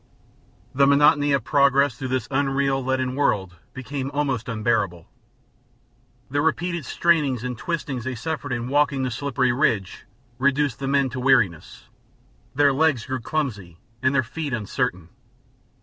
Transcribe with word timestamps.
The 0.73 0.87
monotony 0.87 1.31
of 1.31 1.43
progress 1.43 1.93
through 1.93 2.07
this 2.07 2.27
unreal, 2.31 2.83
leaden 2.83 3.13
world 3.13 3.57
became 3.71 4.09
almost 4.09 4.49
unbearable. 4.49 5.07
The 6.31 6.41
repeated 6.41 6.85
strainings 6.87 7.43
and 7.43 7.55
twistings 7.55 8.03
they 8.03 8.15
suffered 8.15 8.51
in 8.51 8.67
walking 8.67 9.03
the 9.03 9.11
slippery 9.11 9.51
ridge 9.51 10.07
reduced 10.39 10.79
the 10.79 10.87
men 10.87 11.11
to 11.11 11.19
weariness; 11.19 11.85
their 12.55 12.73
legs 12.73 13.05
grew 13.05 13.19
clumsy 13.19 13.77
and 14.01 14.15
their 14.15 14.23
feet 14.23 14.53
uncertain. 14.53 15.09